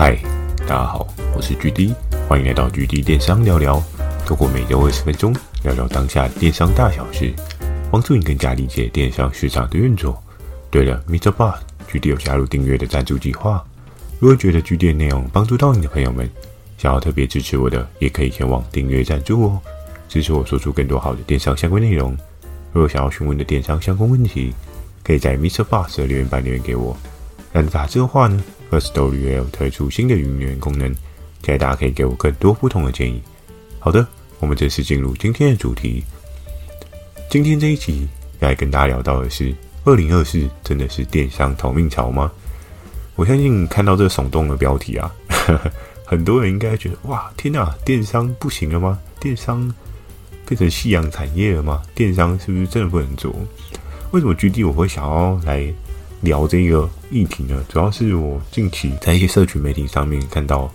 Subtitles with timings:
[0.00, 0.16] 嗨，
[0.60, 1.92] 大家好，我是 GD，
[2.28, 3.82] 欢迎来到 GD 电商聊聊。
[4.24, 7.34] 透过每周二十分钟，聊聊当下电商大小事，
[7.90, 10.22] 帮助你更加理解电商市场的运作。
[10.70, 11.32] 对了，Mr.
[11.32, 13.60] Bot，GD 有加入订阅的赞助计划。
[14.20, 16.30] 如果觉得 GD 的内容帮助到你的朋友们，
[16.76, 19.60] 想要特别支持我的，也可以前往订阅赞助哦，
[20.08, 22.16] 支持我说出更多好的电商相关内容。
[22.72, 24.54] 如果想要询问的电商相关问题，
[25.02, 25.64] 可以在 Mr.
[25.64, 26.96] Bot 的留言板留言给我。
[27.52, 28.40] 那打字的话呢
[28.70, 30.92] ？Firstory 也有推出新的语音功能，
[31.42, 33.22] 期待大家可以给我更多不同的建议。
[33.78, 34.06] 好的，
[34.40, 36.04] 我们正式进入今天的主题。
[37.30, 38.08] 今天这一集
[38.40, 42.30] 要来跟大家聊到的是：二零二四真的是电商逃命潮吗？
[43.16, 45.12] 我相信看到这耸动的标题啊，
[46.06, 48.98] 很多人应该觉得哇，天哪，电商不行了吗？
[49.18, 49.72] 电商
[50.46, 51.82] 变成夕阳产业了吗？
[51.94, 53.34] 电商是不是真的不能做？
[54.12, 55.72] 为什么 GD 我会想要来？
[56.20, 60.70] 聊这个议题呢，主要是我近期在一些社群媒体上面看到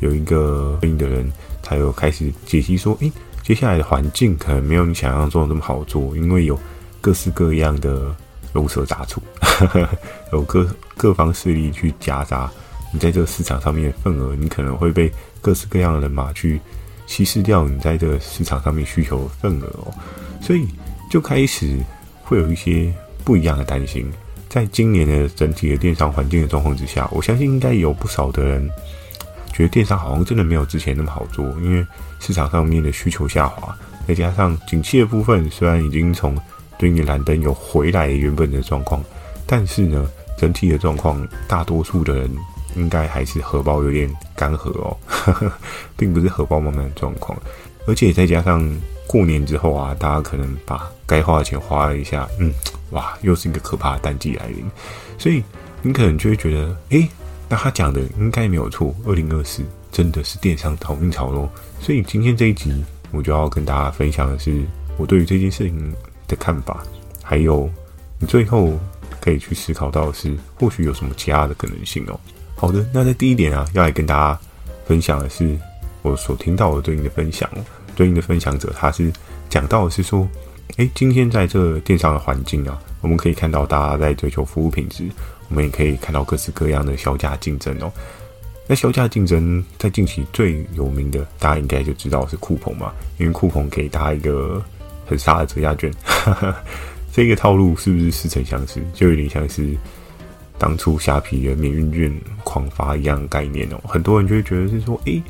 [0.00, 1.30] 有一个对应的人，
[1.62, 6.58] 他有开始解析说，诶，接下来的环境可能没有你想象中的那么好做，因为有
[7.00, 8.14] 各式各样的
[8.52, 9.22] 龙蛇杂处，
[10.32, 12.50] 有各各方势力去夹杂
[12.92, 15.10] 你在这个市场上面的份额，你可能会被
[15.40, 16.60] 各式各样的人马去
[17.06, 19.94] 稀释掉你在这个市场上面需求的份额哦，
[20.42, 20.66] 所以
[21.08, 21.78] 就开始
[22.24, 22.92] 会有一些
[23.24, 24.10] 不一样的担心。
[24.50, 28.68] 在今年的整体的电商环境的状况之下，我相信应该有不少的人
[29.52, 31.86] 觉得电商好像真的没有之前那么好做，因为
[32.18, 33.72] 市场上面的需求下滑，
[34.08, 36.36] 再加上景气的部分虽然已经从
[36.76, 39.00] 对应的蓝灯有回来原本的状况，
[39.46, 42.28] 但是呢，整体的状况，大多数的人
[42.74, 45.52] 应该还是荷包有点干涸哦，呵呵，
[45.96, 47.40] 并不是荷包满满的状况，
[47.86, 48.60] 而且再加上
[49.10, 52.54] 过年之后啊，大家可能把该花的钱花了一下，嗯。
[52.90, 54.68] 哇，又是一个可怕的淡季来临，
[55.16, 55.44] 所以
[55.80, 57.08] 你可能就会觉得，诶，
[57.48, 61.48] 那他讲的应该没有错，二零二四真的是电商逃命潮咯。
[61.80, 64.64] 所以今天这一集，我就要跟大家分享的是
[64.96, 65.94] 我对于这件事情
[66.26, 66.82] 的看法，
[67.22, 67.70] 还有
[68.18, 68.76] 你最后
[69.20, 72.18] 可以去思考到的是，或许有什么其他的可能性哦。
[72.56, 74.40] 好的，那在第一点啊，要来跟大家
[74.84, 75.56] 分享的是
[76.02, 77.62] 我所听到的对应的分享哦，
[78.00, 79.12] 对应的分享者他是
[79.50, 80.26] 讲到的是说。
[80.76, 85.04] 诶，今天在这电商的环境啊，我们可以看到大家在追求服务品质，
[85.48, 87.92] 我们也可以看到各式各样的削价竞争哦。
[88.68, 94.62] 那削价竞争在近期最有名的，大家应该就知道是酷鹏嘛，因为酷鹏给大家一个
[95.06, 95.92] 很杀的折价券，
[97.12, 98.80] 这个套路是不是似曾相识？
[98.94, 99.76] 就有点像是
[100.56, 103.80] 当初虾皮的免运券狂发一样概念哦。
[103.84, 105.20] 很多人就会觉得是说，诶，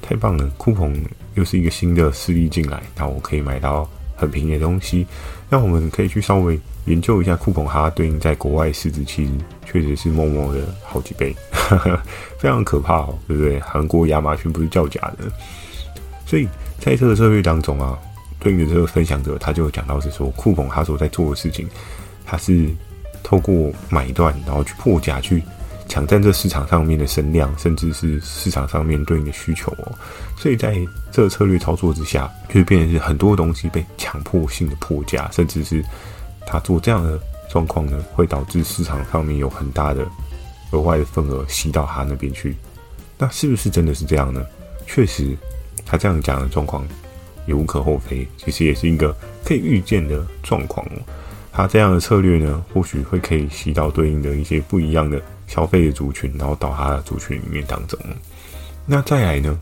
[0.00, 0.98] 太棒了，酷鹏
[1.34, 3.88] 又是一个新的势力进来，那我可以买到。
[4.16, 5.06] 很便宜的东西，
[5.48, 9.32] 那我们可以去稍微研究一下酷澎它对应在国外市值，其实
[9.64, 11.34] 确实是默默的好几倍，
[12.38, 13.58] 非常可怕哦，对不对？
[13.60, 15.24] 韩国亚马逊不是造假的，
[16.26, 16.46] 所以
[16.78, 17.98] 在这个策略当中啊，
[18.38, 21.66] 对应的这个分享者他就讲到是说，酷澎他所在做的事情，
[22.26, 22.68] 他是
[23.22, 25.42] 透过买断，然后去破价去。
[25.90, 29.92] 抢占这市场上面的声量，甚至是市场上面对应的需求哦，
[30.36, 30.78] 所以在
[31.10, 35.84] 这个策略操作之下，就会变成是很多东西被强迫性的破价，甚至是
[36.46, 37.18] 他做这样的
[37.50, 40.06] 状况呢，会导致市场上面有很大的
[40.70, 42.54] 额外的份额吸到他那边去。
[43.18, 44.46] 那是不是真的是这样呢？
[44.86, 45.36] 确实，
[45.84, 46.86] 他这样讲的状况
[47.46, 49.12] 也无可厚非，其实也是一个
[49.44, 51.02] 可以预见的状况哦。
[51.52, 55.20] 他这样的策略呢，或许会可以吸到对应的一些不一样的。
[55.50, 57.98] 消费的族群，然后到他的族群里面当中，
[58.86, 59.58] 那再来呢，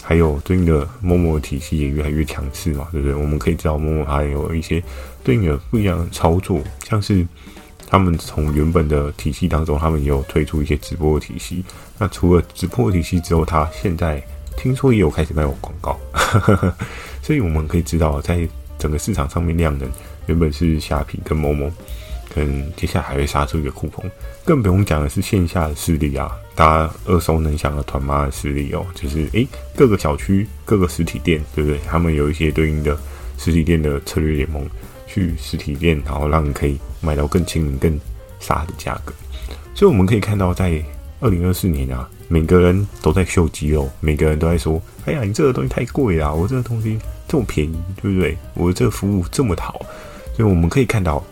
[0.00, 3.14] 还有对应的 Momo 体系也越来越强势嘛，对不对？
[3.16, 4.80] 我们可以知道 Momo 它也有一些
[5.24, 7.26] 对应的不一样的操作，像是
[7.88, 11.64] 他们从原本的体系当中，他们也有推出一些直播的体系。
[11.98, 14.22] 那除了直播体系之后，他现在
[14.56, 15.98] 听说也有开始卖广告，
[17.20, 18.48] 所以我们可以知道，在
[18.78, 19.90] 整个市场上面量能
[20.26, 21.68] 原本是虾皮跟 Momo。
[22.40, 24.04] 能接下来还会杀出一个酷澎，
[24.44, 26.30] 更不用讲的是线下的势力啊！
[26.54, 29.46] 大家耳熟能详的团妈的势力哦，就是诶
[29.76, 31.78] 各个小区、各个实体店，对不对？
[31.86, 32.96] 他们有一些对应的
[33.38, 34.66] 实体店的策略联盟，
[35.06, 38.00] 去实体店，然后让你可以买到更亲民、更
[38.38, 39.12] 杀的价格。
[39.74, 40.82] 所以我们可以看到，在
[41.20, 48.36] 二零二四年啊，每个人都在秀肌肉，每个人都在说：“哎呀，你这个东西太贵了，我这个东西这么便宜，对不对？
[48.54, 49.84] 我这个服务这么好。”
[50.36, 51.22] 所以我们可以看到。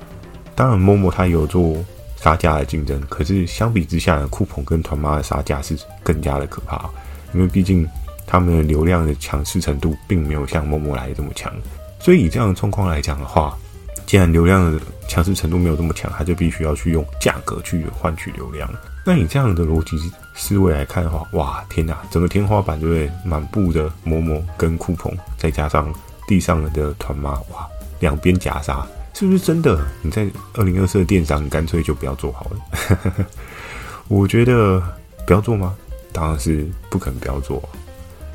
[0.61, 1.75] 当然，Momo 它有做
[2.17, 6.85] 杀价的竞争，可是相比之下呢，酷澎跟团妈的杀价是更加的可怕，
[7.33, 7.89] 因为毕竟
[8.27, 11.51] 他们的流量的强势程度并没有像 Momo 来的这么强。
[11.99, 13.57] 所以以这样的状况来讲的话，
[14.05, 14.79] 既然流量的
[15.09, 18.71] 强势程度没有这么强，它就必须要去用价格去换取流量。
[19.07, 19.97] 那你这样的逻辑
[20.35, 23.11] 思维来看的话，哇，天哪，整个天花板对不对？
[23.25, 25.91] 满布的某某跟酷澎，再加上
[26.29, 27.67] 地上的团妈，哇，
[28.01, 28.87] 两边夹杀，
[29.21, 29.79] 是不是真的？
[30.01, 33.27] 你在二零二四的电商，干脆就不要做好了。
[34.09, 34.83] 我觉得
[35.27, 35.77] 不要做吗？
[36.11, 37.63] 当然是不可能不要做。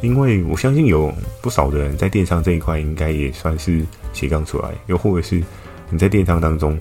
[0.03, 1.11] 因为我相信有
[1.41, 3.83] 不少的人在电商这一块，应该也算是
[4.13, 5.41] 斜杠出来，又或者是
[5.89, 6.79] 你在电商当中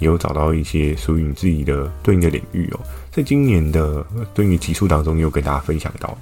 [0.00, 2.80] 也有找到一些属于你自己的对应的领域哦。
[3.10, 4.04] 在今年的
[4.34, 6.14] 对应的集数当中，有跟大家分享到，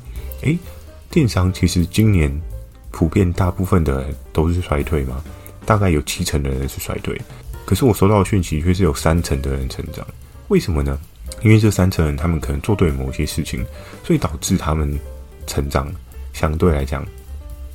[0.43, 0.57] 诶，
[1.11, 2.33] 电商其实今年
[2.93, 5.21] 普遍大部分的都是衰退嘛，
[5.65, 7.21] 大概有七成的人是衰退，
[7.65, 10.07] 可是我收到的讯息却是有三成的人成长，
[10.49, 10.99] 为什么呢？
[11.43, 13.65] 因为这三成人他们可能做对某些事情，
[14.05, 14.99] 所以导致他们
[15.47, 15.91] 成长。
[16.33, 17.07] 相对来讲，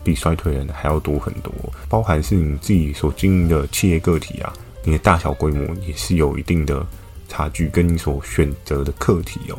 [0.04, 1.54] 比衰退人还要多很多，
[1.88, 4.52] 包含是你自己所经营的企业个体啊，
[4.84, 6.86] 你的大小规模也是有一定的
[7.30, 9.58] 差距，跟你所选择的课题哦。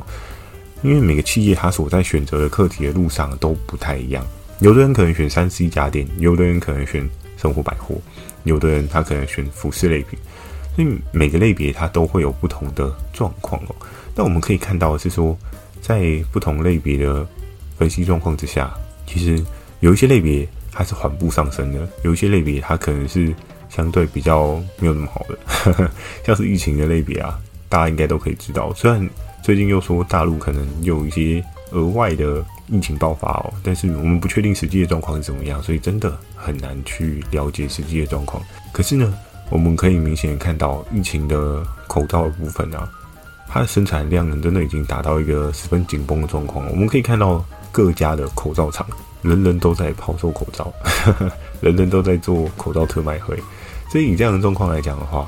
[0.82, 4.23] 因为每个企业它所在选择的课题的路上都不太一样，
[4.59, 7.09] 有的人可能选三 C 家电，有的人可能选
[7.40, 7.94] 生活百货，
[8.44, 10.19] 有的人他可能选服饰类品，
[10.76, 13.75] 所以每个类别它都会有不同的状况哦。
[14.14, 15.37] 那我们可以看到的是说，
[15.81, 17.26] 在不同类别的
[17.78, 18.72] 分析状况之下。
[19.06, 19.42] 其实
[19.81, 23.34] 有一些类别它是缓步上升的，有一些类别它可能是
[23.69, 25.90] 相对比较没有那么好的，
[26.25, 28.72] 像是疫情的类别啊，大家应该都可以知道。
[28.75, 29.08] 虽然
[29.43, 38.43] 最近又说大陆可能有一些额外的疫情爆发哦，但是我们不确定实际的状况是怎么样，所以真的很难去了解实际的状况。
[38.72, 39.12] 可是呢，
[39.50, 42.88] 我们可以明显看到疫情的口罩的部分啊，
[43.49, 46.69] 它的生产量呢真的已经达到一个十分紧绷的状况。
[46.70, 47.44] 我们可以看到。
[47.72, 48.84] 各家的口罩厂，
[49.22, 50.72] 人人都在抛售口罩，
[51.62, 53.40] 人人都在做口罩特卖会。
[53.93, 55.25] 所以以这样的状况来讲的话，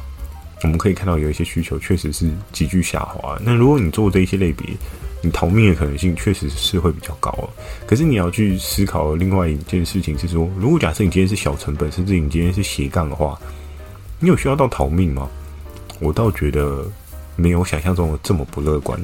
[0.64, 3.38] 我们可以看到有一些需求确实是急剧下滑。
[3.40, 4.66] 那如果你做这一些类别，
[5.22, 7.32] 你逃命的可能性确实是会比较高。
[7.86, 13.40] 可是你要去思考另外一件事情是说，如果假设你今天是小成本，甚至你今天是斜杠的话，
[14.20, 15.28] 你有需要到逃命吗？
[16.00, 16.84] 我倒觉得
[17.36, 19.00] 没有想象中的这么不乐观。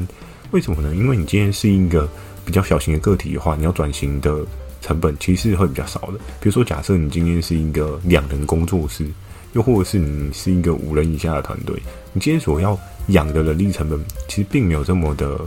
[0.50, 0.94] 为什么呢？
[0.94, 2.08] 因为你今天是一个。
[2.44, 4.42] 比较小型的个体的话，你要转型的
[4.80, 6.14] 成本其实是会比较少的。
[6.40, 9.06] 比如说，假设你今天是一个两人工作室，
[9.52, 11.76] 又或者是你是一个五人以下的团队，
[12.14, 12.74] 你今天所要
[13.08, 15.38] 养的人力成本其实并没有这么的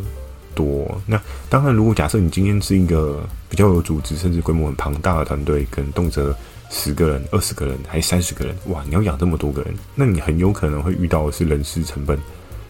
[0.61, 1.01] 多。
[1.07, 1.19] 那
[1.49, 6.33] 当然，如果假设你今天是一个比较有组织，甚至规模很庞大的团队，可能动辄
[6.69, 12.17] 十个人、二十个人，还三十个人，哇，你要养这么多个人，那你很有可能会遇到的是人事成本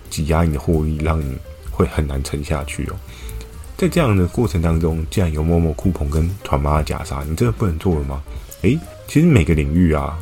[0.10, 1.38] 挤压你的获利，让你
[1.70, 2.96] 会很难撑下去哦。
[3.78, 8.22] 在这样的过程当中，既然有某某酷澎跟团妈的夹杀，你真的不能做了吗？
[8.62, 10.18] 诶，其实每个领域啊，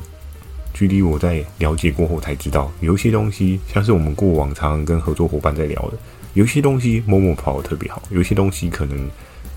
[0.73, 5.97] 距离我在了解过后才知道，有一些东西像是我们过往常跟合作伙伴在聊的，
[6.33, 9.09] 有些东西某某跑得特别好，有些东西可能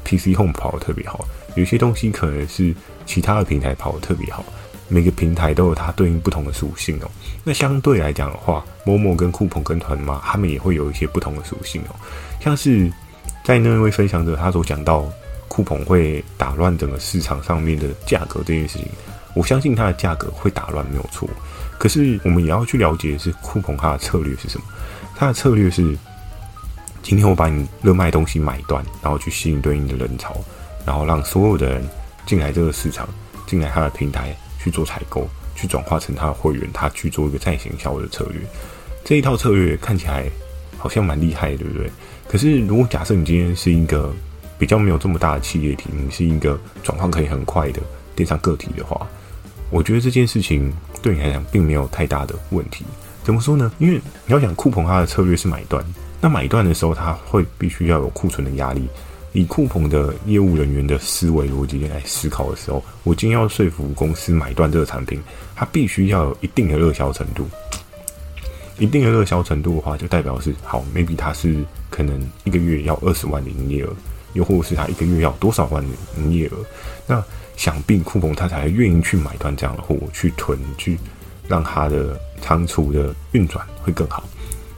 [0.04, 1.24] PC Home 跑得特别好，
[1.54, 2.74] 有些东西可能是
[3.06, 4.44] 其他的平台跑得特别好。
[4.88, 7.10] 每个平台都有它对应不同的属性哦。
[7.44, 11.94] 那相对来讲的话，某某跟酷澎跟团妈，他们也会有一些不同的属性哦，
[12.40, 12.92] 像是。
[13.44, 15.04] 在那位分享者他所讲到
[15.48, 18.86] 酷澎会打乱整个市场上面的价格这件事情，
[19.34, 21.28] 我相信它的价格会打乱没有错。
[21.76, 24.64] 可是我们也要去了解的是酷澎它的策略是什么？
[25.16, 25.98] 它的策略是，
[27.02, 30.36] 今天我把你热卖东西买断，然后去吸引对应的人潮，
[30.86, 31.84] 然后让所有的人
[32.24, 33.08] 进来这个市场，
[33.46, 38.40] 进来他的平台去做采购，去转化成他的会员，他去做一个再行销的策略。
[39.04, 40.30] 这一套策略看起来
[40.78, 41.90] 好像蛮厉害，对不对？
[42.28, 44.14] 可是，如果假设你今天是一个
[44.56, 47.80] 比较没有这么大的企业体，你是一个转换可以很快的
[48.14, 49.06] 电商个体的话，
[49.70, 52.84] 我觉得这件事情对你来讲并没有太大的问题。
[53.24, 53.70] 怎么说呢？
[53.78, 55.84] 因为你要想酷澎它的策略是买断，
[56.22, 58.88] 那买断的时候，它会必须要有库存的压力。
[59.32, 65.20] 以酷鹏的业务人员的思维逻辑来思考的时候，我今天要说服公司买断这个产品，
[65.56, 67.48] 它必须要有一定的热销程度。
[68.78, 71.56] 一定的热销程度的话，就代表是好，maybe 它是
[71.90, 73.92] 可能一个月要二十万的营业额，
[74.34, 76.58] 又或是它一个月要多少万的营业额，
[77.06, 77.24] 那
[77.56, 80.98] 想必酷澎它才愿意去买断这样的货，去囤，去
[81.48, 84.22] 让它的仓储的运转会更好。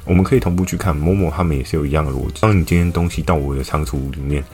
[0.04, 2.40] 我们可以同步去看某某，他们也是有一样的逻辑。
[2.40, 4.44] 当你今天东西到我的仓储里面，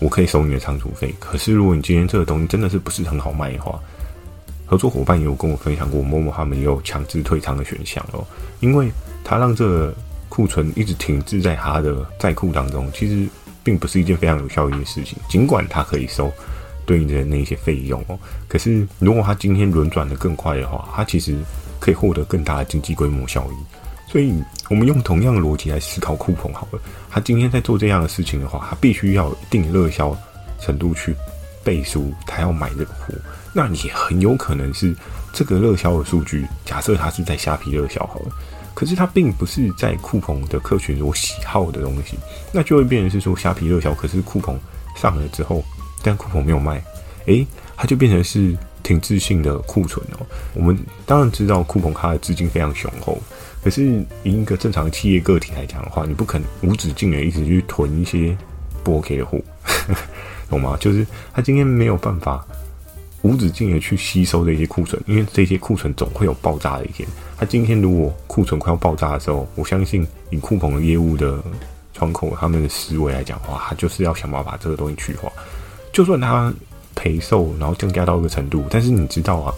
[0.00, 1.14] 我可以收你的仓储费。
[1.18, 3.80] 可是如果你今天这个东西真的是不是很好卖的话，
[4.66, 8.24] 合作伙伴也有跟我分享过，某某他们也有强制退仓的选项哦，
[8.60, 8.90] 因为
[9.24, 9.94] 他让这个
[10.28, 13.28] 库存一直停滞在他的在库当中，其实
[13.62, 15.18] 并不是一件非常有效益的事情。
[15.28, 16.32] 尽管他可以收
[16.84, 18.18] 对应的那一些费用哦，
[18.48, 21.36] 可是如果他今天轮转的更快的话，他其实
[21.78, 23.81] 可以获得更大的经济规模效益。
[24.12, 26.78] 所以，我们用同样的逻辑来思考酷澎好了。
[27.10, 30.14] 他今天在做这样的事情的话，他必须要一定热销
[30.60, 31.16] 程度去
[31.64, 33.14] 背书，他要买这个货。
[33.54, 34.94] 那也很有可能是
[35.32, 38.32] 这个热销的数据，假设他是在虾皮热销好了，
[38.74, 42.18] 可是他并不是在酷澎的客群所喜好的东西，
[42.52, 44.58] 那就会变成是说虾皮热销，可是酷澎
[44.94, 45.64] 上了之后，
[46.02, 46.84] 但酷澎没有卖，
[47.24, 47.46] 诶，
[47.78, 50.26] 它就变成是停滞性的库存哦。
[50.52, 53.18] 我们当然知道酷澎它的资金非常雄厚。
[53.62, 58.36] 可是，以一个正常企业个体来讲的话，你不可能无止境的一直去囤一些
[58.82, 59.38] 不 OK 的货，
[60.50, 60.76] 懂吗？
[60.80, 62.44] 就是他今天没有办法
[63.22, 67.08] 无止境的去吸收这些库存，因为这些库存总会有爆炸的一天。
[67.38, 71.40] 他今天如果库存快要爆炸的时候，我相信以酷澎的业务的
[71.94, 75.30] 窗口他们的思维来讲的话，他就是要想办法把这个东西去化。
[75.92, 76.52] 就算他
[76.96, 79.54] 赔售，然后降价到一个程度，但是你知道啊，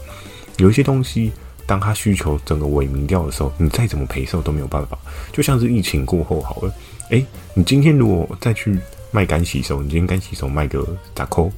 [0.59, 1.33] 有一些东西。
[1.67, 4.99] 当他需求整个萎靡掉的时候，你再怎么赔售都没有办法。
[5.33, 6.75] 就像是疫情过后好了，
[7.11, 8.79] 诶、你今天如果再去
[9.11, 11.51] 卖干洗手，你今天干洗手卖个咋扣，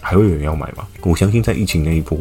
[0.00, 0.86] 还会有人要买吗？
[1.02, 2.18] 我相信在疫情那一波，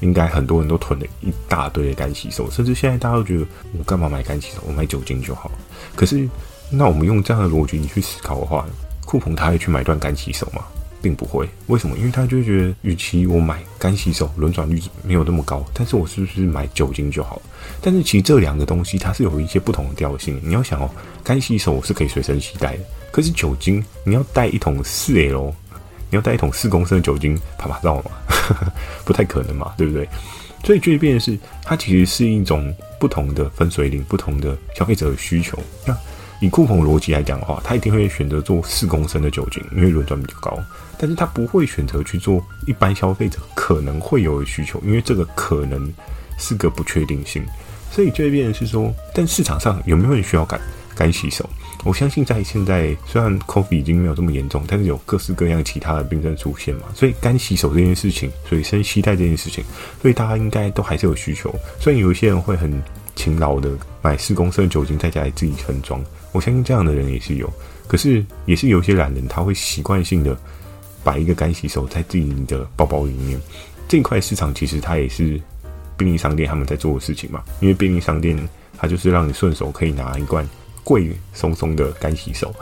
[0.00, 3.46] 应该很多人都囤了一大堆的干洗手，甚至现在大家都觉得
[3.78, 5.50] 我干嘛买干洗手，我买酒精就好。
[5.94, 6.28] 可是，
[6.70, 8.66] 那我们用这样的逻辑你去思考的话，
[9.04, 10.64] 酷鹏他会去买断干洗手吗？
[11.02, 11.96] 并不会，为什么？
[11.96, 17.42] 因为他就觉得，与其我买干洗手，轮转率没有那么高，但是我是不是买酒精就好了？
[17.80, 20.40] 但是其实这两个东西它是有一些不同的调性。
[20.42, 20.90] 你要想哦，
[21.24, 25.54] 干洗手我是可以随身携带的，可是酒精你要带一桶四 L，
[26.10, 28.10] 你要带一桶四公升的酒精趴趴走嘛？
[29.04, 30.08] 不太可能嘛，对不对？
[30.62, 35.58] 所以就变的是它其实是一种不同的分水岭，不同的消费者的需求。
[35.86, 35.96] 那
[36.40, 40.58] 以酷澎逻辑来讲的话，他一定会选择做四公升的酒精，因为轮转比较高。
[40.98, 45.92] 但是他不会选择去做一般消费者可能会有的需求，因为这个可能
[46.38, 47.42] 是个不确定性。
[47.90, 50.60] 所以这边是说，但市场上有没有人需要干
[50.94, 51.48] 干洗手？
[51.84, 56.82] 我相信在现在，虽然 COVID 已经没有这么严重，但是有各式各样其他的病症出现嘛。
[56.94, 59.64] 所以干洗手这件事情，随身携带这件事情，
[60.00, 61.54] 所以大家应该都还是有需求。
[61.78, 62.82] 虽然有一些人会很
[63.16, 63.70] 勤劳的
[64.02, 66.02] 买四公升的酒精在家里自己分装。
[66.32, 67.52] 我相信这样的人也是有，
[67.86, 70.36] 可是也是有些懒人，他会习惯性的
[71.02, 73.40] 摆一个干洗手在自己的包包里面。
[73.88, 75.40] 这块市场其实它也是
[75.96, 78.38] 便利商店他们在做的事情嘛，因为便利商店
[78.78, 80.48] 它就是让你顺手可以拿一罐
[80.84, 82.54] 贵松松的干洗手，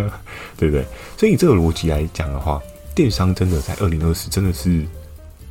[0.58, 0.84] 对不对？
[1.16, 2.60] 所以这个逻辑来讲的话，
[2.94, 4.84] 电商真的在二零二四真的是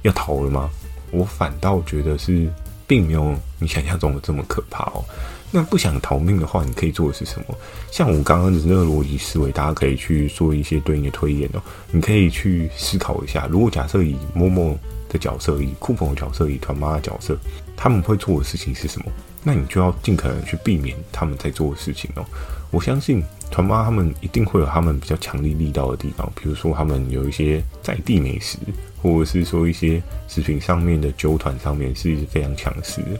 [0.03, 0.69] 要逃了吗？
[1.12, 2.48] 我反倒觉得是
[2.86, 5.03] 并没有你想象中的这么可怕哦。
[5.52, 7.56] 那不想逃命的话，你可以做的是什么？
[7.92, 11.62] 像我刚刚的那个逻辑思维，大家可以去做一些对应的推演哦。
[11.92, 14.75] 你可以去思考一下，如果假设以 Momo
[15.08, 17.38] 的角色、以酷朋的角色、以团妈的角色，
[17.78, 19.06] 他们会做的事情是什么？
[19.44, 22.25] 那你就要尽可能去避免他们在做的事情哦。
[22.72, 28.58] 我相信团妈他们一定会有他们比较强力力道的地方，比如说他们有一些在地美食，
[29.02, 33.20] 或者是说一些食品上面的酒团上面是非常强势的。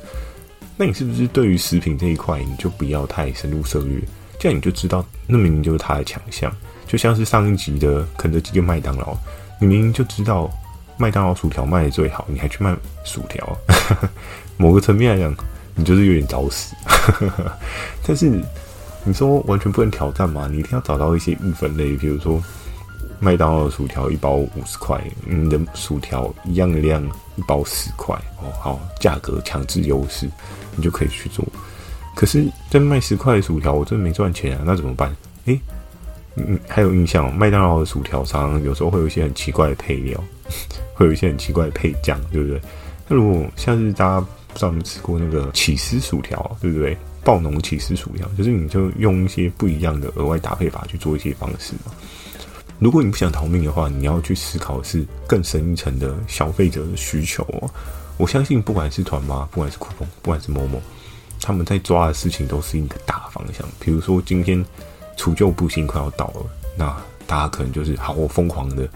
[0.78, 3.98] 那你是不是对于食品这一块，你就不要太深入涉猎？
[4.40, 6.52] 这样你就知道，那明明就是他的强项。
[6.86, 9.16] 就像是上一集的肯德基跟麦当劳，
[9.60, 10.50] 你明明就知道
[10.98, 13.58] 麦当劳薯条卖的最好，你还去卖薯条，
[14.58, 15.36] 某个层面来讲，
[15.76, 16.76] 你就是有点找死。
[18.06, 18.30] 但是
[19.04, 20.48] 你说完全不能挑战嘛？
[20.52, 22.42] 你一定要找到一些预分类，比如说。
[23.18, 27.02] 麦当劳薯条一包五十块，你的薯条一样的量，
[27.38, 30.30] 一包十块哦，好，价格强制优势，
[30.76, 31.46] 你就可以去做。
[32.16, 35.14] 可是，在卖十块的薯条，我真的没赚钱啊，那怎么办？
[35.46, 35.60] 诶，
[36.36, 40.24] 嗯，还有印象，麦当劳的薯条上有时候会有一些很奇怪的配料，
[40.96, 42.62] 会有一些很奇怪的配酱，对不对？
[43.08, 46.98] 那如果像是大家不知道有没有吃过那个起司薯条，对不对？
[47.24, 51.92] 爆浓起司薯条，就是你就用一些不一样的额外搭配法去做一些方式嘛。
[52.78, 57.70] 如果你不想逃命的话，你要去思考的是更深一层的消费者的需求哦。
[58.18, 60.80] 我相信，不管是团妈，不管是酷风，不管是 Momo，
[61.42, 63.66] 他们在抓的事情都是一个大方向。
[63.80, 64.64] 比如说，今天
[65.16, 66.46] 除旧布新快要到了，
[66.78, 68.88] 那大家可能就是好，我疯狂的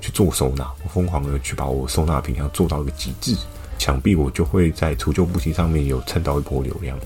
[0.00, 3.36] 去做收纳，我疯狂的去把我收纳品要做到一个极致，
[3.78, 6.98] 想必我就会在除旧布新上面有蹭到一波流量。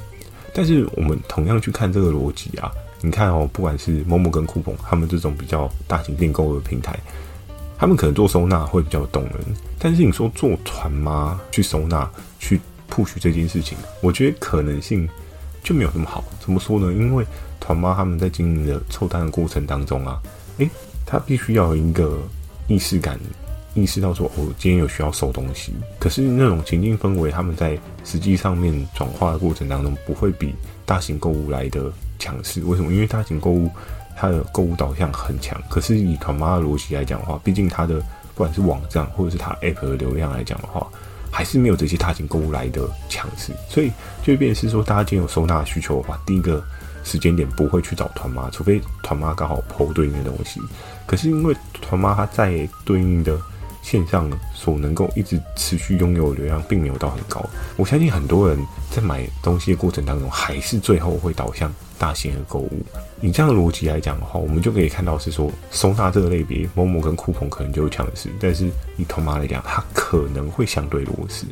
[0.55, 2.71] 但是，我们同样去看这个逻辑啊。
[3.03, 6.99] 你看哦，不管是 Momo 跟酷澎，他们这种比较大型订购的平台，
[7.77, 9.35] 他们可能做收纳会比较动人。
[9.79, 15.09] 但是你说做团妈去收纳去 push 这件事情，我觉得可能性
[15.65, 16.23] 就没有那么好。
[16.41, 16.93] 怎么说呢？
[16.93, 17.27] 因为
[17.59, 20.21] 团妈他们在经营的凑单的过程当中啊，
[20.59, 20.71] 诶，
[21.05, 22.21] 他必须要有一个
[22.69, 23.19] 意识感
[23.75, 25.73] 意识到说，哦、今天有需要收东西。
[25.99, 30.55] 可是那种情境氛围，他们在实际上面转化的过程当中，不会比
[30.85, 31.91] 大型购物来的
[32.23, 32.63] 强势。
[32.63, 32.93] 为什么？
[32.93, 33.69] 因为大型购物
[34.17, 35.61] 它的购物导向很强。
[35.69, 37.99] 可是以团妈的逻辑来讲的话，毕竟它的
[38.35, 40.87] 不管是网站或者是它 App 的流量来讲的话，
[41.31, 43.53] 还是没有这些大型购物来的强势。
[43.69, 43.91] 所以
[44.23, 46.63] 就变是说，大家今天有收纳需求的话，第一个
[47.03, 50.61] 时间点不会去找团妈，除非团妈刚好 PO 对应的东西。
[51.07, 53.37] 可是因为团妈它在对应的
[53.83, 57.45] 线上所能够一直持续拥有流量并没有到很高，
[57.77, 58.59] 我相信很多人
[58.91, 62.83] 在买东西的过程当中，还是最后会导向大型的购物。
[63.21, 71.45] 以这样的逻辑来讲的话，我们就可以看到是说，收纳这个类别，某某跟酷鹏可能就会强势，但是以团妈来讲，它可能会相对弱势。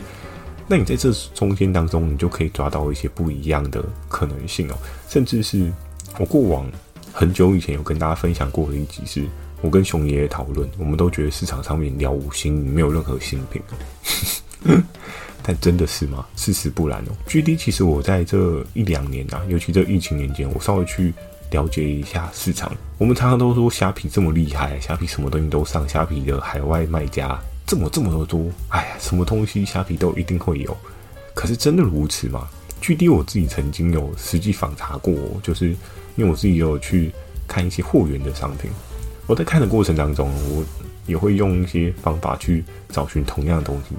[0.68, 5.70] 那你在这中间当中，你就可以抓到一些不一样的可能性哦，甚至是
[6.16, 6.64] 我过往
[7.12, 9.24] 很久以前有跟大家分享过的一集是。
[9.62, 13.62] 我跟熊爷爷讨论，我们都觉得市场上面了无新，没有任何新品。
[15.42, 16.26] 但真的是吗？
[16.36, 17.12] 事实不然哦。
[17.26, 21.12] GD 其实我在这一两年啊，尤其这疫情年间，我稍微去
[21.50, 22.70] 了解一下市场。
[22.98, 28.50] 我们常常都说虾皮这么厉害，虾皮什么东西都上，虾皮的海外卖家这么这么多。
[28.68, 30.76] 哎呀，什么东西虾皮都一定会有。
[31.34, 32.46] 可是真的如此吗
[32.82, 35.68] ？GD 我自己曾经有实际访查过，就是
[36.16, 37.10] 因为我自己有去
[37.48, 38.70] 看一些货源的商品。
[39.30, 40.64] 我在看的过程当中，我
[41.06, 43.94] 也会用一些方法去找寻同样的东西，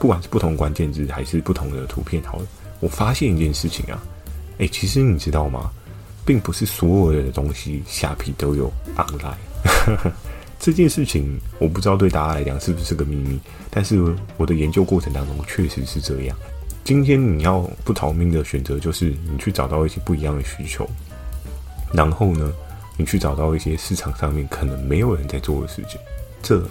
[0.00, 2.20] 不管是不同关键字还是不同的图片。
[2.24, 2.46] 好了，
[2.80, 4.02] 我发现一件事情啊，
[4.58, 5.70] 哎、其实你知道吗？
[6.24, 9.36] 并不是所有的东西虾皮都有 online
[10.58, 13.38] 这件事情，我不知道对大家来讲是不是个秘密，
[13.70, 14.02] 但是
[14.36, 16.36] 我的研究过程当中确实是这样。
[16.82, 20.84] 今天你要不逃命的选择，就是你去找到一些不一样的需求，
[21.92, 22.52] 然后呢，
[22.96, 26.00] 你去找到一些市场上面可能没有人在做的事情，
[26.42, 26.62] 这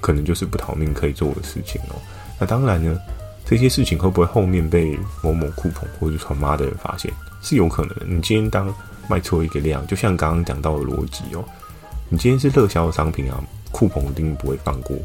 [0.00, 1.96] 可能就是不逃命可以做的事情哦。
[2.38, 2.98] 那当然呢，
[3.44, 8.06] 这些事情会不会后面被某某酷澎或者是团妈的人发现，是有可能的。
[8.06, 8.72] 你今天当
[9.08, 11.44] 卖错一个量，就像刚刚讲到的逻辑哦，
[12.08, 13.42] 你今天是热销的商品啊，
[13.72, 14.96] 酷澎一定不会放过，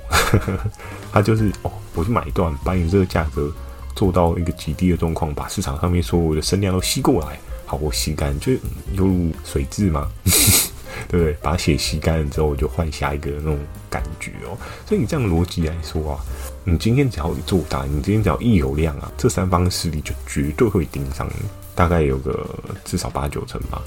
[1.12, 3.52] 他就是哦，我去买断，把你这个价格
[3.96, 7.40] 做到一个极低的状况，把市场上面所有的声量都吸过来。
[7.66, 8.52] 好，我吸干，就
[8.92, 10.08] 犹如水蛭嘛，
[11.14, 11.38] 对不对？
[11.44, 14.58] 把血吸干了之后，我就换下一个那种感觉哦。
[14.84, 16.20] 所以你这样逻辑来说啊，
[16.64, 21.36] 你今天只要做大，你今天只要一有量啊，这三方势力就绝对会盯上你，
[21.76, 22.44] 大概有个
[22.84, 23.80] 至少八九成吧。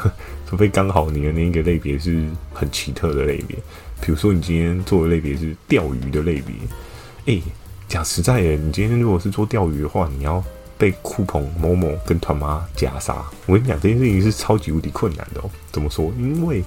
[0.46, 3.56] 除非刚好你的那个类别是很奇特的类别，
[4.02, 7.40] 比如说你今天做的类别是钓鱼的类别，哎，
[7.88, 10.44] 讲实在的，你今天如果是做钓鱼的话，你要。
[10.76, 15.48] 被酷澎某某跟团妈夹杀，我跟你讲，这件事情是超级无敌困难的哦。
[15.70, 16.12] 怎么说？
[16.18, 16.62] 因为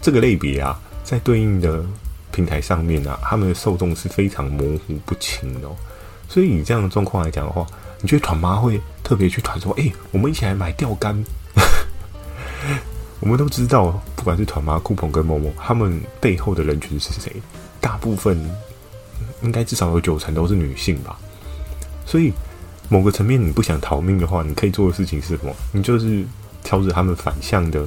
[0.00, 1.84] 这个类别啊，在对应的
[2.32, 5.76] 平台上面啊，他们的受众是非常模糊不清的哦。
[6.28, 7.66] 所以以这样的状况来讲的话，
[8.00, 11.22] 你觉得团妈会特别去团说：“哎，我们一起来买钓竿。
[13.20, 17.30] ”我们都知道，不管是团妈、酷澎跟某某，他们背后的人群是谁？
[17.80, 18.42] 大部分
[19.42, 21.18] 应该至少有九成都是女性吧。
[22.06, 22.32] 所以。
[22.92, 25.54] 某个层面，你不想逃命的话，你可以做的事情是什么？
[25.70, 26.24] 你就是
[26.64, 27.86] 挑着他们反向的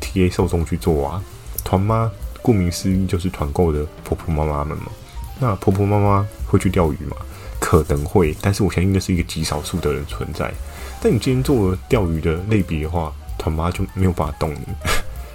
[0.00, 1.20] TA 受众去做啊。
[1.64, 2.08] 团妈
[2.40, 4.84] 顾名思义就是团购的婆婆妈妈们嘛。
[5.40, 7.16] 那婆婆妈妈会去钓鱼吗？
[7.58, 10.54] 可能会，但是我相信那是一个极少数的人存在。
[11.02, 14.60] 但你今天做了钓鱼的类别的话，团妈就没有办法动你。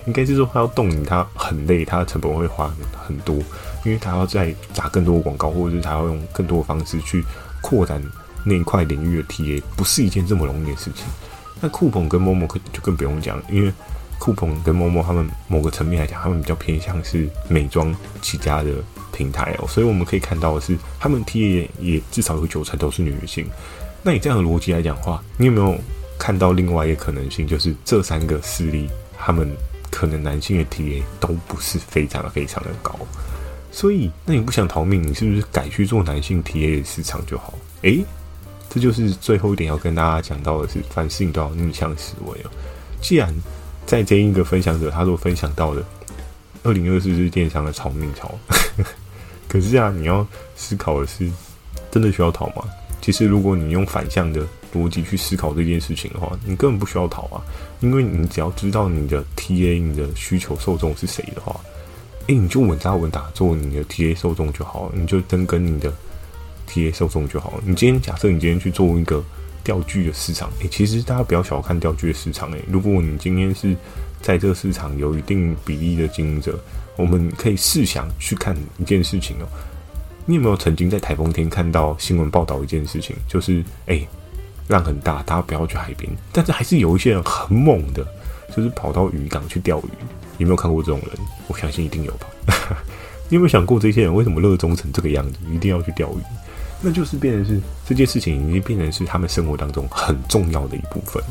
[0.08, 2.74] 应该是说，他要动你，他很累，他的成本会花
[3.06, 3.36] 很多，
[3.84, 7.24] 因为他要再砸更多的广告，或者是他要用更多的方式去
[7.62, 8.02] 扩展。
[8.44, 11.06] 那一块领域的 TA 不是一件这么容易的事情。
[11.60, 13.72] 那酷澎跟某某可就更不用讲，因为
[14.18, 18.72] 酷澎跟某某他们某个层面来讲，他们比较偏向是美妆起家的
[19.12, 23.46] 平台哦，所以我们可以看到的是，他们 TA 也至少有九成都是女性。
[24.02, 25.78] 那你这样的逻辑来讲的话，你有没有
[26.18, 29.48] 看到另外一个可能性，就是这三个势力，他们
[29.92, 32.96] 可能男性的 TA 都不是非常非常的高。
[33.72, 37.54] 所以，那你不想逃命，你是不是改去做男性 TA 的市场就好？
[37.84, 38.04] 诶。
[38.74, 42.50] 这就是最后一点要跟大家讲到的是，凡事你都要逆向思维哦。
[43.02, 43.36] 既然
[43.86, 45.84] 在这一个分享者他所分享到的
[46.64, 48.34] 二零二四是电商的逃命潮，
[49.50, 51.30] 可是啊，你要思考的是，
[51.92, 52.64] 真的需要逃吗？
[53.02, 54.42] 其实，如果你用反向的
[54.74, 57.44] 逻辑去思考这件事情的话，你根本不需要逃啊，
[57.82, 61.60] 因为你只要知道你的 TA、你的需求受众是谁的话，
[62.28, 65.92] 诶，你就稳扎稳打做你的 TA 受众就好了，你就跟跟你的。
[66.68, 67.64] TA 受众就好了。
[67.66, 69.24] 你今天假设你今天去做一个
[69.64, 73.76] 钓具的市场，诶、其实大家不要小看钓具的市场，诶，如果你今天是
[74.22, 76.60] 在这个市场有一定比例的经营者，
[76.96, 79.48] 我们可以试想去看一件事情哦。
[80.26, 83.16] 你有没有曾经在台风天看到新闻报道一件事情？
[83.28, 84.08] 就是哎，
[84.68, 86.12] 浪很大，大家不要去海边。
[86.32, 88.06] 但是还是有一些人很猛的，
[88.56, 89.90] 就是跑到渔港去钓鱼。
[90.38, 91.10] 有没有看过这种人？
[91.48, 92.28] 我相信一定有吧。
[93.30, 96.22] 你有没有想过这些人为什么热衷成这个样子，一定要去钓鱼？
[96.82, 101.22] 那就是变成是这件事情已经变成是他们生活当中很重要的一部分。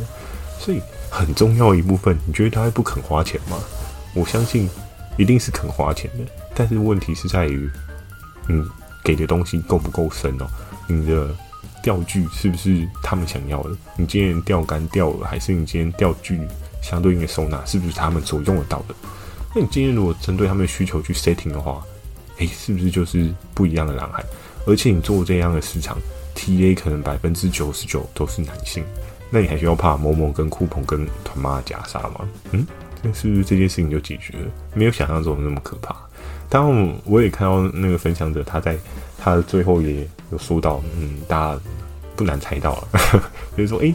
[0.59, 3.59] 所以很重要一部分，你觉得他会不肯花钱吗？
[4.15, 4.69] 我相信
[5.17, 6.25] 一定是肯花钱的。
[6.55, 7.71] 但是问题是在于，
[8.49, 8.69] 嗯。
[9.03, 10.47] 给的东西够不够深哦？
[10.87, 11.35] 你的
[11.83, 13.71] 钓具是不是他们想要的？
[13.97, 16.39] 你今天钓竿钓了，还是你今天钓具
[16.83, 18.95] 相对应的收纳是不是他们所用得到的？
[19.55, 21.83] 那你今天如果针对他们的需求去 setting 的话，
[22.37, 24.23] 诶，是不是就是不一样的蓝海？
[24.67, 25.99] 而且你做这样的市场
[26.35, 28.85] ，TA 可能百分之九十九都是男性，
[29.31, 32.29] 那你还需要怕某某跟酷澎跟团妈的夹杀吗？
[32.53, 32.67] 嗯，
[33.03, 34.45] 这是不是这件事情就解决了？
[34.75, 35.95] 没有想象中的那么可怕。
[36.49, 38.77] 当然，我也看到那个分享者，他在
[39.19, 41.61] 他的最后也有说到，嗯，大家
[42.17, 42.89] 不难猜到了，
[43.57, 43.95] 就是说，诶、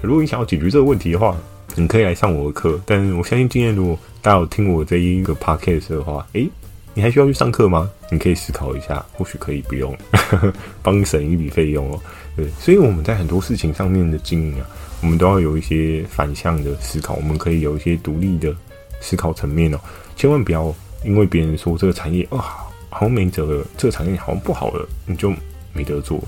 [0.00, 1.36] 如果你想要解决这个问题的话，
[1.76, 2.78] 你可以来上我的课。
[2.84, 6.50] 但是我相信今天如果大家有听我这一个 podcast 的话，诶、
[6.92, 7.88] 你还需要去上课吗？
[8.12, 9.96] 你可以思考一下，或许可以不用，
[10.84, 11.98] 帮你省一笔费用哦。
[12.36, 14.68] 对，所以我们在很多事情上面的经营啊，
[15.00, 18.54] 我们都要有一些反向的思考，我们可以有一些独立的
[19.00, 19.80] 思考层面哦，
[20.14, 20.72] 千万不要。
[21.04, 25.34] 因为别人说这个产业啊，好像没辙了，这个产业好像不好了，你就
[25.72, 26.22] 没得做。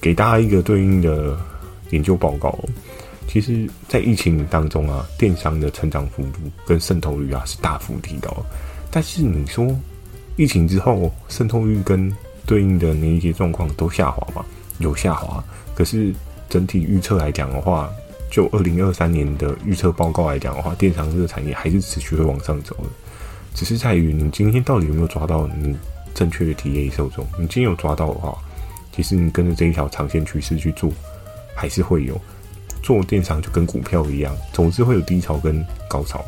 [0.00, 1.38] 给大家一个对应的
[1.90, 2.58] 研究报告，
[3.28, 8.36] 其实，在疫情当中啊，电商的成长幅度跟渗透率啊是大幅提高。
[8.90, 9.64] 但是你说，
[10.36, 14.44] 疫情之后渗透率跟对应的那一些状况都下滑嘛？
[14.78, 15.42] 有下滑。
[15.74, 16.14] 可是
[16.48, 17.90] 整体预测来讲的话，
[18.30, 22.84] 就二零二三年的预测报告来讲的话，电商这个产业还是持续会往上走的。
[23.54, 25.76] 只是在于你今天到底有没有抓到你
[26.14, 27.26] 正确的 TA 受众？
[27.38, 28.36] 你今天有抓到的话，
[28.92, 30.92] 其实你跟着这一条长线趋势去做，
[31.54, 32.20] 还是会有。
[32.82, 36.24] 做电商就跟股票一样，总是会有低潮跟高潮。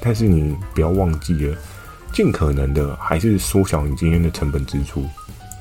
[0.00, 1.56] 但是你不要忘记了，
[2.14, 5.04] 尽可能的还是缩小你今天的成本支出，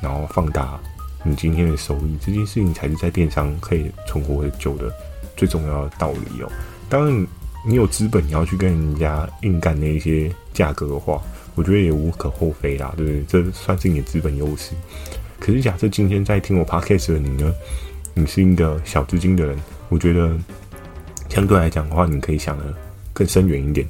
[0.01, 0.79] 然后放大
[1.23, 2.17] 你今天的收益。
[2.25, 4.89] 这件事情才是在电商可以存活很久的
[5.35, 6.49] 最重要的道理哦。
[6.87, 7.27] 当然。
[7.65, 11.21] 你有资本，你要去跟人家硬干那一些价格的话，
[11.55, 13.23] 我觉得也无可厚非啦，对不对？
[13.23, 14.73] 这算是你的资本优势。
[15.39, 17.53] 可是假设今天在听我 podcast 的你呢，
[18.13, 20.37] 你是一个小资金的人，我觉得
[21.29, 22.65] 相对来讲的话，你可以想的
[23.13, 23.87] 更深远一点。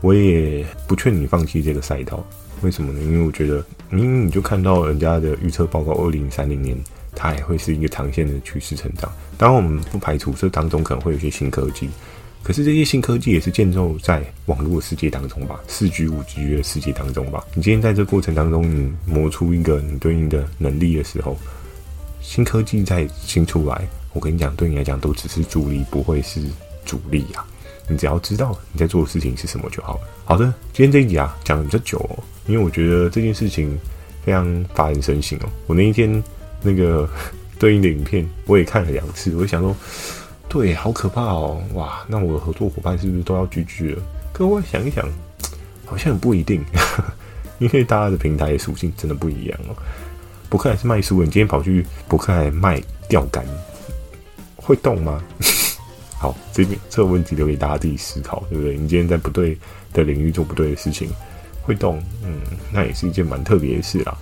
[0.00, 2.24] 我也不劝你放弃这个赛道，
[2.62, 3.00] 为什么呢？
[3.02, 6.76] 因为我觉得，明明你就看到人家的预测报告，二零三零年
[7.14, 9.12] 它还会是一个长线的趋势成长。
[9.36, 11.88] 当然，我们不排除这当中可能会有一些新科技。
[12.42, 17.44] 可是这些新科技也是建构在网络的世界当中吧，四 G、五 G 的世界当中吧。
[17.54, 21.36] 你今天在这过程当中，你磨出一个你对应的能力的时候，
[22.22, 26.40] 新科技再新出来，我跟你讲，对你来讲都只是助力，不会是
[26.86, 27.46] 主力啊。
[27.90, 30.00] 你只要知道你在做的事情是什么就好了。
[30.24, 33.76] 好的，今天这一集啊讲的比较久哦，因为我觉得这件事情
[34.24, 35.48] 非常发人深省哦。
[35.66, 36.22] 我那一天
[36.62, 37.08] 那个
[37.58, 39.76] 对应的影片我也看了两次，我就想说。
[40.52, 41.62] 对，好可怕哦！
[41.74, 44.02] 哇，那我的合作伙伴是不是都要 GG 了？
[44.32, 45.08] 可我想一想，
[45.86, 46.60] 好像不一定，
[47.60, 49.76] 因为大家的平台的属性真的不一样哦。
[50.48, 53.46] 博客还是卖书，你今天跑去博客还卖钓竿，
[54.56, 55.22] 会动吗？
[56.20, 58.76] 好，这边这个问题留给大家自己思考，对不对？
[58.76, 59.56] 你今天在不对
[59.94, 61.08] 的领域做不对的事情，
[61.62, 64.14] 会动，嗯，那也是一件蛮特别的事啦。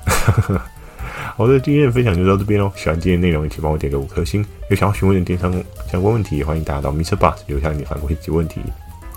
[1.36, 2.70] 好的，今天的分享就到这边喽。
[2.76, 4.46] 喜欢今天内容，也请帮我点个五颗星。
[4.70, 5.52] 有想要询问的电商
[5.90, 7.16] 相关问题，也欢迎大家到 Mr.
[7.16, 8.60] Bus 留下你的反馈及问题，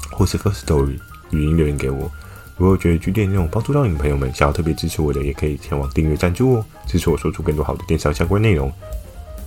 [0.10, 0.98] 或是 First Story
[1.30, 2.10] 语音留言给我。
[2.58, 8.72] 如果觉得 GD 内容帮助到你的朋友们，想要特别支持我的，也可以前往订阅赞助哦，支持我说出更多好的电商相关内容。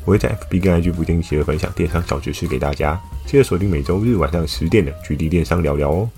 [0.04, 6.10] 我会在 FB 跟 IG 不定期的分享电商小知识给大家，记得锁定每周日晚上十点的举例电商聊聊哦。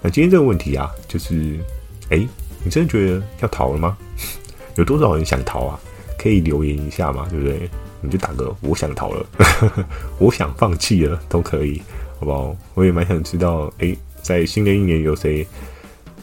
[0.00, 1.58] 那今天这个问题啊，就是，
[2.08, 2.26] 哎，
[2.64, 3.96] 你真的觉得要逃了吗？
[4.76, 5.78] 有多少人想逃啊？
[6.18, 7.68] 可以留言一下嘛，对不对？
[8.00, 9.26] 你就打个我想逃了，
[10.18, 11.82] 我想放弃了都可以，
[12.20, 12.56] 好不好？
[12.74, 15.46] 我也蛮想知道，诶，在新的一年有谁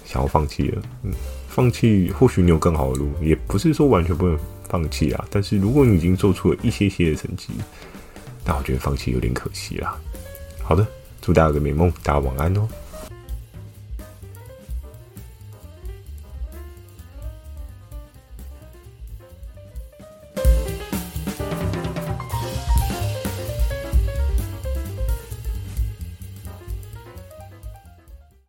[0.06, 0.82] 想要放弃了？
[1.04, 1.12] 嗯，
[1.50, 4.38] 放弃或许你有更好的路，也不是说完全不能
[4.70, 5.26] 放弃啊。
[5.30, 7.50] 但是如果你已经做出了一些些的成绩，
[8.46, 9.98] 那我觉得放弃有点可惜啦。
[10.62, 10.86] 好的，
[11.22, 12.68] 祝大家有个美梦，大家晚安哦。